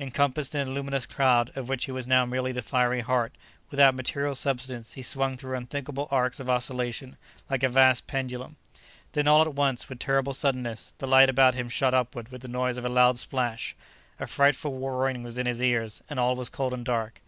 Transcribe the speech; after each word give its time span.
Encompassed 0.00 0.56
in 0.56 0.66
a 0.66 0.70
luminous 0.72 1.06
cloud, 1.06 1.52
of 1.54 1.68
which 1.68 1.84
he 1.84 1.92
was 1.92 2.04
now 2.04 2.26
merely 2.26 2.50
the 2.50 2.60
fiery 2.62 3.00
heart, 3.00 3.36
without 3.70 3.94
material 3.94 4.34
substance, 4.34 4.94
he 4.94 5.02
swung 5.02 5.36
through 5.36 5.56
unthinkable 5.56 6.08
arcs 6.10 6.40
of 6.40 6.50
oscillation, 6.50 7.16
like 7.48 7.62
a 7.62 7.68
vast 7.68 8.08
pendulum. 8.08 8.56
Then 9.12 9.28
all 9.28 9.40
at 9.40 9.54
once, 9.54 9.88
with 9.88 10.00
terrible 10.00 10.32
suddenness, 10.32 10.94
the 10.98 11.06
light 11.06 11.30
about 11.30 11.54
him 11.54 11.68
shot 11.68 11.94
upward 11.94 12.30
with 12.32 12.40
the 12.42 12.48
noise 12.48 12.76
of 12.76 12.84
a 12.84 12.88
loud 12.88 13.18
splash; 13.18 13.76
a 14.18 14.26
frightful 14.26 14.76
roaring 14.80 15.22
was 15.22 15.38
in 15.38 15.46
his 15.46 15.62
ears, 15.62 16.02
and 16.10 16.18
all 16.18 16.34
was 16.34 16.48
cold 16.48 16.72
and 16.74 16.84
dark. 16.84 17.20